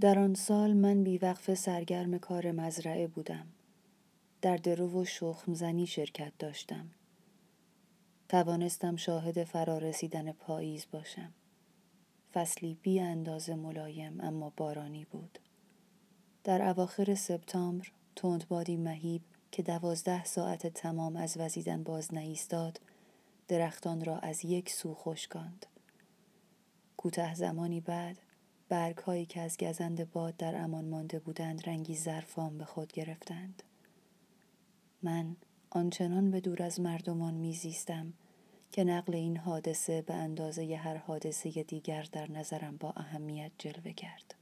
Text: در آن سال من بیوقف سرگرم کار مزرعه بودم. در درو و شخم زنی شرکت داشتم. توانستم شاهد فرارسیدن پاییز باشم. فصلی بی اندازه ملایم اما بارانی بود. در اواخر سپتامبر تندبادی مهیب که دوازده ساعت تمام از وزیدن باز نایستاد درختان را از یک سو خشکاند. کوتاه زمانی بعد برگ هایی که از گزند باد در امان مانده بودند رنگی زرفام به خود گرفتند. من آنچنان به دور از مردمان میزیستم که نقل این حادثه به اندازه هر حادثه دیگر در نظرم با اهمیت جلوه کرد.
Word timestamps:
در 0.00 0.18
آن 0.18 0.34
سال 0.34 0.72
من 0.72 1.04
بیوقف 1.04 1.54
سرگرم 1.54 2.18
کار 2.18 2.52
مزرعه 2.52 3.06
بودم. 3.06 3.46
در 4.42 4.56
درو 4.56 5.00
و 5.00 5.04
شخم 5.04 5.54
زنی 5.54 5.86
شرکت 5.86 6.32
داشتم. 6.38 6.90
توانستم 8.28 8.96
شاهد 8.96 9.44
فرارسیدن 9.44 10.32
پاییز 10.32 10.86
باشم. 10.92 11.32
فصلی 12.34 12.78
بی 12.82 13.00
اندازه 13.00 13.54
ملایم 13.54 14.20
اما 14.20 14.52
بارانی 14.56 15.06
بود. 15.10 15.38
در 16.44 16.62
اواخر 16.62 17.14
سپتامبر 17.14 17.88
تندبادی 18.16 18.76
مهیب 18.76 19.22
که 19.52 19.62
دوازده 19.62 20.24
ساعت 20.24 20.66
تمام 20.66 21.16
از 21.16 21.36
وزیدن 21.36 21.82
باز 21.82 22.14
نایستاد 22.14 22.80
درختان 23.48 24.04
را 24.04 24.18
از 24.18 24.44
یک 24.44 24.70
سو 24.70 24.94
خشکاند. 24.94 25.66
کوتاه 26.96 27.34
زمانی 27.34 27.80
بعد 27.80 28.16
برگ 28.70 28.98
هایی 28.98 29.26
که 29.26 29.40
از 29.40 29.56
گزند 29.56 30.12
باد 30.12 30.36
در 30.36 30.56
امان 30.56 30.84
مانده 30.84 31.18
بودند 31.18 31.68
رنگی 31.68 31.94
زرفام 31.94 32.58
به 32.58 32.64
خود 32.64 32.92
گرفتند. 32.92 33.62
من 35.02 35.36
آنچنان 35.70 36.30
به 36.30 36.40
دور 36.40 36.62
از 36.62 36.80
مردمان 36.80 37.34
میزیستم 37.34 38.12
که 38.72 38.84
نقل 38.84 39.14
این 39.14 39.36
حادثه 39.36 40.02
به 40.02 40.14
اندازه 40.14 40.76
هر 40.76 40.96
حادثه 40.96 41.50
دیگر 41.50 42.06
در 42.12 42.30
نظرم 42.30 42.76
با 42.76 42.92
اهمیت 42.96 43.50
جلوه 43.58 43.92
کرد. 43.92 44.34